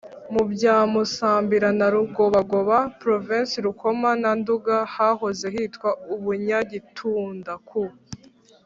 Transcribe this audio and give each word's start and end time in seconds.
mu 0.33 0.43
bya 0.51 0.75
musambira 0.91 1.69
na 1.79 1.87
rugobagoba 1.93 2.77
(provinsi 3.01 3.55
rukoma 3.65 4.09
na 4.21 4.31
nduga) 4.39 4.75
hahoze 4.95 5.45
hitwa 5.55 5.89
ubunyagitunda, 6.13 7.53
ku 7.69 7.81